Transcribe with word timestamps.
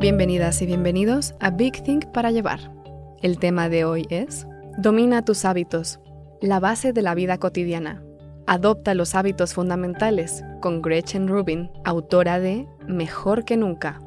Bienvenidas 0.00 0.62
y 0.62 0.66
bienvenidos 0.66 1.34
a 1.40 1.50
Big 1.50 1.82
Think 1.82 2.06
para 2.06 2.30
llevar. 2.30 2.72
El 3.20 3.38
tema 3.38 3.68
de 3.68 3.84
hoy 3.84 4.06
es 4.08 4.46
Domina 4.78 5.26
tus 5.26 5.44
hábitos, 5.44 6.00
la 6.40 6.58
base 6.58 6.94
de 6.94 7.02
la 7.02 7.14
vida 7.14 7.36
cotidiana. 7.36 8.02
Adopta 8.46 8.94
los 8.94 9.14
hábitos 9.14 9.52
fundamentales 9.52 10.42
con 10.62 10.80
Gretchen 10.80 11.28
Rubin, 11.28 11.70
autora 11.84 12.40
de 12.40 12.66
Mejor 12.88 13.44
que 13.44 13.58
nunca. 13.58 14.00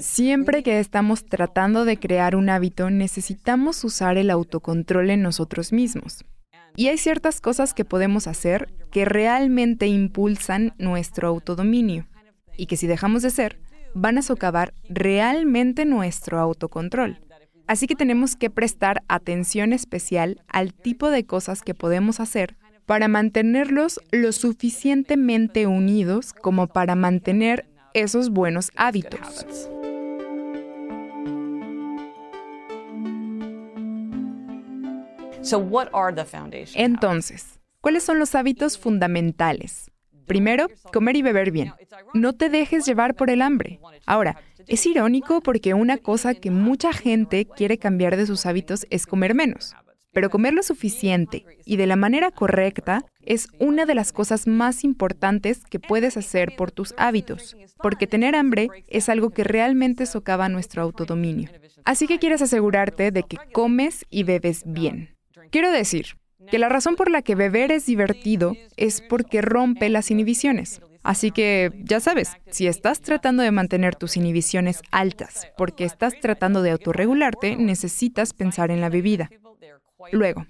Siempre 0.00 0.64
que 0.64 0.80
estamos 0.80 1.24
tratando 1.24 1.84
de 1.84 2.00
crear 2.00 2.34
un 2.34 2.50
hábito, 2.50 2.90
necesitamos 2.90 3.84
usar 3.84 4.18
el 4.18 4.28
autocontrol 4.28 5.10
en 5.10 5.22
nosotros 5.22 5.72
mismos. 5.72 6.24
Y 6.76 6.88
hay 6.88 6.98
ciertas 6.98 7.40
cosas 7.40 7.74
que 7.74 7.84
podemos 7.84 8.26
hacer 8.26 8.72
que 8.90 9.04
realmente 9.04 9.86
impulsan 9.86 10.74
nuestro 10.78 11.28
autodominio 11.28 12.06
y 12.56 12.66
que 12.66 12.76
si 12.76 12.86
dejamos 12.86 13.22
de 13.22 13.28
hacer, 13.28 13.58
van 13.94 14.18
a 14.18 14.22
socavar 14.22 14.74
realmente 14.88 15.84
nuestro 15.84 16.38
autocontrol. 16.40 17.20
Así 17.66 17.86
que 17.86 17.94
tenemos 17.94 18.36
que 18.36 18.50
prestar 18.50 19.02
atención 19.08 19.72
especial 19.72 20.42
al 20.48 20.74
tipo 20.74 21.10
de 21.10 21.24
cosas 21.24 21.62
que 21.62 21.74
podemos 21.74 22.20
hacer 22.20 22.56
para 22.86 23.08
mantenerlos 23.08 24.00
lo 24.10 24.32
suficientemente 24.32 25.66
unidos 25.66 26.32
como 26.34 26.66
para 26.66 26.94
mantener 26.94 27.66
esos 27.94 28.30
buenos 28.30 28.70
hábitos. 28.76 29.70
Entonces, 36.74 37.60
¿cuáles 37.80 38.02
son 38.02 38.18
los 38.18 38.34
hábitos 38.34 38.78
fundamentales? 38.78 39.90
Primero, 40.26 40.68
comer 40.92 41.16
y 41.16 41.22
beber 41.22 41.50
bien. 41.50 41.72
No 42.14 42.32
te 42.32 42.48
dejes 42.48 42.86
llevar 42.86 43.14
por 43.14 43.30
el 43.30 43.42
hambre. 43.42 43.80
Ahora, 44.06 44.40
es 44.66 44.86
irónico 44.86 45.42
porque 45.42 45.74
una 45.74 45.98
cosa 45.98 46.34
que 46.34 46.50
mucha 46.50 46.92
gente 46.92 47.46
quiere 47.46 47.78
cambiar 47.78 48.16
de 48.16 48.26
sus 48.26 48.46
hábitos 48.46 48.86
es 48.90 49.06
comer 49.06 49.34
menos. 49.34 49.74
Pero 50.12 50.30
comer 50.30 50.54
lo 50.54 50.62
suficiente 50.62 51.44
y 51.64 51.76
de 51.76 51.88
la 51.88 51.96
manera 51.96 52.30
correcta 52.30 53.04
es 53.20 53.48
una 53.58 53.84
de 53.84 53.96
las 53.96 54.12
cosas 54.12 54.46
más 54.46 54.84
importantes 54.84 55.64
que 55.68 55.80
puedes 55.80 56.16
hacer 56.16 56.54
por 56.56 56.70
tus 56.70 56.94
hábitos, 56.96 57.56
porque 57.78 58.06
tener 58.06 58.36
hambre 58.36 58.68
es 58.86 59.08
algo 59.08 59.30
que 59.30 59.42
realmente 59.42 60.06
socava 60.06 60.48
nuestro 60.48 60.82
autodominio. 60.82 61.50
Así 61.84 62.06
que 62.06 62.20
quieres 62.20 62.42
asegurarte 62.42 63.10
de 63.10 63.24
que 63.24 63.38
comes 63.52 64.06
y 64.08 64.22
bebes 64.22 64.62
bien. 64.64 65.13
Quiero 65.50 65.70
decir 65.70 66.16
que 66.50 66.58
la 66.58 66.68
razón 66.68 66.96
por 66.96 67.10
la 67.10 67.22
que 67.22 67.34
beber 67.34 67.72
es 67.72 67.86
divertido 67.86 68.56
es 68.76 69.00
porque 69.00 69.40
rompe 69.40 69.88
las 69.88 70.10
inhibiciones. 70.10 70.80
Así 71.02 71.30
que, 71.30 71.70
ya 71.84 72.00
sabes, 72.00 72.32
si 72.50 72.66
estás 72.66 73.00
tratando 73.00 73.42
de 73.42 73.50
mantener 73.50 73.94
tus 73.94 74.16
inhibiciones 74.16 74.80
altas 74.90 75.48
porque 75.56 75.84
estás 75.84 76.18
tratando 76.20 76.62
de 76.62 76.70
autorregularte, 76.70 77.56
necesitas 77.56 78.32
pensar 78.32 78.70
en 78.70 78.80
la 78.80 78.88
bebida. 78.88 79.30
Luego, 80.12 80.46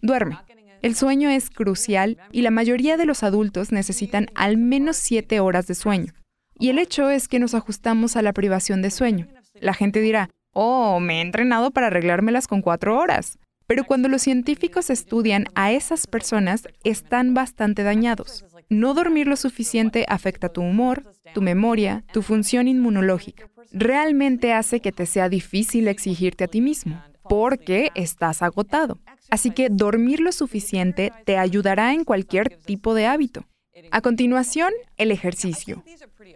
duerme. 0.00 0.38
El 0.80 0.94
sueño 0.94 1.28
es 1.28 1.50
crucial 1.50 2.18
y 2.32 2.42
la 2.42 2.50
mayoría 2.50 2.96
de 2.96 3.04
los 3.04 3.22
adultos 3.22 3.70
necesitan 3.70 4.28
al 4.34 4.56
menos 4.56 4.96
7 4.96 5.40
horas 5.40 5.66
de 5.66 5.74
sueño. 5.74 6.14
Y 6.58 6.70
el 6.70 6.78
hecho 6.78 7.10
es 7.10 7.28
que 7.28 7.38
nos 7.38 7.54
ajustamos 7.54 8.16
a 8.16 8.22
la 8.22 8.32
privación 8.32 8.80
de 8.80 8.90
sueño. 8.90 9.28
La 9.60 9.74
gente 9.74 10.00
dirá, 10.00 10.30
oh, 10.52 11.00
me 11.00 11.18
he 11.18 11.20
entrenado 11.20 11.70
para 11.70 11.88
arreglármelas 11.88 12.46
con 12.46 12.62
4 12.62 12.96
horas. 12.98 13.38
Pero 13.68 13.84
cuando 13.84 14.08
los 14.08 14.22
científicos 14.22 14.88
estudian 14.88 15.44
a 15.54 15.72
esas 15.72 16.06
personas, 16.06 16.66
están 16.84 17.34
bastante 17.34 17.82
dañados. 17.82 18.46
No 18.70 18.94
dormir 18.94 19.26
lo 19.26 19.36
suficiente 19.36 20.06
afecta 20.08 20.48
tu 20.48 20.62
humor, 20.62 21.04
tu 21.34 21.42
memoria, 21.42 22.02
tu 22.10 22.22
función 22.22 22.66
inmunológica. 22.66 23.46
Realmente 23.70 24.54
hace 24.54 24.80
que 24.80 24.90
te 24.90 25.04
sea 25.04 25.28
difícil 25.28 25.86
exigirte 25.86 26.44
a 26.44 26.48
ti 26.48 26.62
mismo, 26.62 26.98
porque 27.28 27.90
estás 27.94 28.40
agotado. 28.40 28.98
Así 29.30 29.50
que 29.50 29.68
dormir 29.68 30.20
lo 30.20 30.32
suficiente 30.32 31.12
te 31.26 31.36
ayudará 31.36 31.92
en 31.92 32.04
cualquier 32.04 32.56
tipo 32.64 32.94
de 32.94 33.04
hábito. 33.04 33.44
A 33.90 34.00
continuación, 34.00 34.72
el 34.96 35.10
ejercicio. 35.10 35.84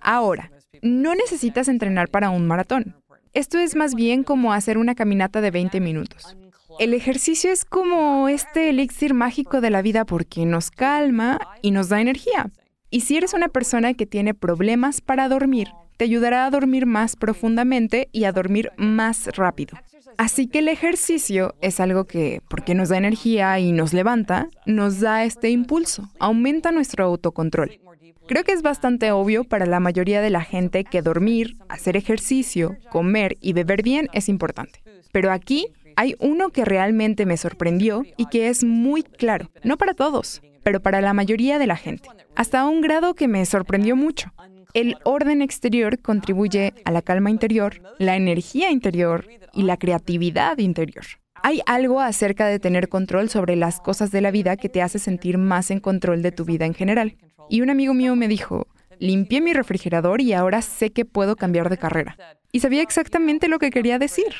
Ahora, 0.03 0.53
no 0.82 1.15
necesitas 1.15 1.69
entrenar 1.69 2.10
para 2.10 2.28
un 2.28 2.47
maratón. 2.47 2.94
Esto 3.32 3.59
es 3.59 3.75
más 3.75 3.94
bien 3.94 4.22
como 4.22 4.53
hacer 4.53 4.76
una 4.76 4.94
caminata 4.94 5.41
de 5.41 5.50
20 5.50 5.81
minutos. 5.81 6.37
El 6.78 6.94
ejercicio 6.94 7.50
es 7.53 7.65
como 7.65 8.28
este 8.28 8.71
elixir 8.71 9.15
mágico 9.15 9.60
de 9.60 9.71
la 9.71 9.83
vida 9.83 10.05
porque 10.05 10.47
nos 10.47 10.71
calma 10.71 11.38
y 11.60 11.71
nos 11.71 11.88
da 11.88 12.00
energía. 12.00 12.50
Y 12.91 13.00
si 13.00 13.16
eres 13.16 13.34
una 13.34 13.49
persona 13.49 13.94
que 13.94 14.06
tiene 14.06 14.34
problemas 14.34 15.00
para 15.00 15.28
dormir, 15.28 15.69
te 15.97 16.05
ayudará 16.05 16.47
a 16.47 16.50
dormir 16.50 16.87
más 16.87 17.16
profundamente 17.16 18.09
y 18.12 18.25
a 18.25 18.33
dormir 18.33 18.71
más 18.77 19.28
rápido. 19.37 19.78
Así 20.19 20.47
que 20.47 20.59
el 20.59 20.69
ejercicio 20.69 21.55
es 21.60 21.81
algo 21.81 22.05
que, 22.05 22.43
porque 22.49 22.75
nos 22.75 22.91
da 22.91 22.99
energía 22.99 23.59
y 23.59 23.72
nos 23.72 23.93
levanta, 23.93 24.49
nos 24.66 25.00
da 25.00 25.25
este 25.25 25.50
impulso, 25.50 26.10
aumenta 26.19 26.71
nuestro 26.71 27.04
autocontrol. 27.04 27.81
Creo 28.28 28.44
que 28.44 28.53
es 28.53 28.62
bastante 28.62 29.10
obvio 29.10 29.44
para 29.44 29.66
la 29.66 29.81
mayoría 29.81 30.21
de 30.21 30.31
la 30.31 30.43
gente 30.43 30.84
que 30.84 31.03
dormir, 31.03 31.56
hacer 31.69 31.97
ejercicio, 31.97 32.77
comer 32.91 33.37
y 33.41 33.53
beber 33.53 33.83
bien 33.83 34.09
es 34.12 34.28
importante. 34.28 34.83
Pero 35.12 35.33
aquí 35.33 35.69
hay 36.02 36.16
uno 36.18 36.50
que 36.50 36.64
realmente 36.64 37.26
me 37.26 37.36
sorprendió 37.36 38.04
y 38.16 38.26
que 38.26 38.48
es 38.48 38.64
muy 38.64 39.04
claro, 39.04 39.52
no 39.62 39.76
para 39.76 39.94
todos, 39.94 40.42
pero 40.64 40.80
para 40.80 41.00
la 41.00 41.12
mayoría 41.12 41.60
de 41.60 41.68
la 41.68 41.76
gente, 41.76 42.08
hasta 42.34 42.66
un 42.66 42.80
grado 42.80 43.14
que 43.14 43.28
me 43.28 43.46
sorprendió 43.46 43.94
mucho. 43.94 44.32
El 44.74 44.96
orden 45.04 45.42
exterior 45.42 46.00
contribuye 46.00 46.74
a 46.84 46.91
la 46.91 47.02
calma 47.02 47.30
interior, 47.30 47.80
la 48.00 48.16
energía 48.16 48.72
interior 48.72 49.28
y 49.52 49.62
la 49.62 49.76
creatividad 49.76 50.58
interior. 50.58 51.04
Hay 51.41 51.60
algo 51.66 52.00
acerca 52.00 52.48
de 52.48 52.58
tener 52.58 52.88
control 52.88 53.28
sobre 53.28 53.54
las 53.54 53.78
cosas 53.78 54.10
de 54.10 54.22
la 54.22 54.32
vida 54.32 54.56
que 54.56 54.68
te 54.68 54.82
hace 54.82 54.98
sentir 54.98 55.38
más 55.38 55.70
en 55.70 55.78
control 55.78 56.20
de 56.22 56.32
tu 56.32 56.44
vida 56.44 56.66
en 56.66 56.74
general. 56.74 57.16
Y 57.48 57.60
un 57.60 57.70
amigo 57.70 57.94
mío 57.94 58.16
me 58.16 58.26
dijo, 58.26 58.66
limpié 58.98 59.41
mi 59.41 59.52
refrigerador 59.52 60.20
y 60.20 60.32
ahora 60.32 60.62
sé 60.62 60.91
que 60.91 61.04
puedo 61.04 61.36
cambiar 61.36 61.70
de 61.70 61.78
carrera. 61.78 62.16
Y 62.50 62.58
sabía 62.58 62.82
exactamente 62.82 63.46
lo 63.46 63.60
que 63.60 63.70
quería 63.70 64.00
decir. 64.00 64.34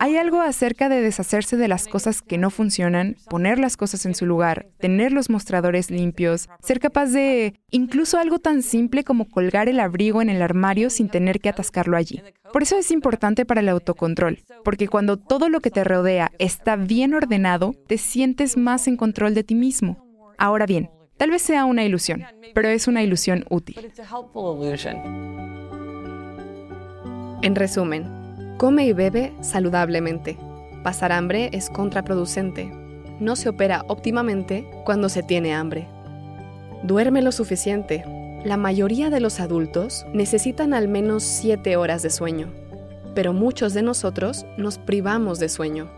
Hay 0.00 0.16
algo 0.16 0.40
acerca 0.40 0.88
de 0.88 1.00
deshacerse 1.00 1.56
de 1.56 1.66
las 1.66 1.88
cosas 1.88 2.22
que 2.22 2.38
no 2.38 2.50
funcionan, 2.50 3.16
poner 3.28 3.58
las 3.58 3.76
cosas 3.76 4.06
en 4.06 4.14
su 4.14 4.26
lugar, 4.26 4.68
tener 4.78 5.10
los 5.10 5.28
mostradores 5.28 5.90
limpios, 5.90 6.48
ser 6.62 6.78
capaz 6.78 7.06
de 7.06 7.54
incluso 7.70 8.18
algo 8.18 8.38
tan 8.38 8.62
simple 8.62 9.02
como 9.02 9.28
colgar 9.28 9.68
el 9.68 9.80
abrigo 9.80 10.22
en 10.22 10.30
el 10.30 10.40
armario 10.40 10.90
sin 10.90 11.08
tener 11.08 11.40
que 11.40 11.48
atascarlo 11.48 11.96
allí. 11.96 12.22
Por 12.52 12.62
eso 12.62 12.78
es 12.78 12.92
importante 12.92 13.44
para 13.44 13.60
el 13.60 13.68
autocontrol, 13.68 14.38
porque 14.64 14.86
cuando 14.86 15.16
todo 15.16 15.48
lo 15.48 15.60
que 15.60 15.70
te 15.70 15.82
rodea 15.82 16.30
está 16.38 16.76
bien 16.76 17.12
ordenado, 17.12 17.74
te 17.88 17.98
sientes 17.98 18.56
más 18.56 18.86
en 18.86 18.96
control 18.96 19.34
de 19.34 19.42
ti 19.42 19.56
mismo. 19.56 20.06
Ahora 20.38 20.66
bien, 20.66 20.90
tal 21.16 21.30
vez 21.30 21.42
sea 21.42 21.64
una 21.64 21.84
ilusión, 21.84 22.22
pero 22.54 22.68
es 22.68 22.86
una 22.86 23.02
ilusión 23.02 23.44
útil. 23.50 23.76
En 27.42 27.54
resumen, 27.54 28.17
Come 28.58 28.86
y 28.86 28.92
bebe 28.92 29.32
saludablemente. 29.40 30.36
Pasar 30.82 31.12
hambre 31.12 31.48
es 31.52 31.70
contraproducente. 31.70 32.68
No 33.20 33.36
se 33.36 33.48
opera 33.48 33.84
óptimamente 33.86 34.68
cuando 34.84 35.08
se 35.08 35.22
tiene 35.22 35.54
hambre. 35.54 35.86
Duerme 36.82 37.22
lo 37.22 37.30
suficiente. 37.30 38.04
La 38.44 38.56
mayoría 38.56 39.10
de 39.10 39.20
los 39.20 39.38
adultos 39.38 40.06
necesitan 40.12 40.74
al 40.74 40.88
menos 40.88 41.22
7 41.22 41.76
horas 41.76 42.02
de 42.02 42.10
sueño, 42.10 42.52
pero 43.14 43.32
muchos 43.32 43.74
de 43.74 43.82
nosotros 43.82 44.44
nos 44.56 44.78
privamos 44.78 45.38
de 45.38 45.48
sueño. 45.48 45.88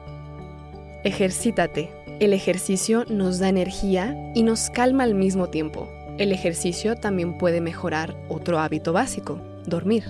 Ejercítate. 1.03 1.91
El 2.21 2.35
ejercicio 2.35 3.07
nos 3.09 3.39
da 3.39 3.49
energía 3.49 4.15
y 4.35 4.43
nos 4.43 4.69
calma 4.69 5.05
al 5.05 5.15
mismo 5.15 5.49
tiempo. 5.49 5.89
El 6.19 6.31
ejercicio 6.31 6.95
también 6.95 7.39
puede 7.39 7.63
mejorar 7.63 8.15
otro 8.29 8.59
hábito 8.59 8.93
básico, 8.93 9.41
dormir. 9.65 10.05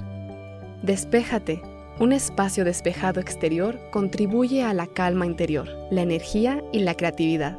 Despéjate. 0.83 1.70
Un 2.01 2.13
espacio 2.13 2.65
despejado 2.65 3.21
exterior 3.21 3.79
contribuye 3.91 4.65
a 4.65 4.73
la 4.73 4.87
calma 4.87 5.27
interior, 5.27 5.69
la 5.91 6.01
energía 6.01 6.65
y 6.73 6.79
la 6.79 6.95
creatividad. 6.95 7.59